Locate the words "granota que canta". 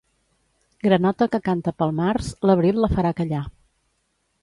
0.87-1.75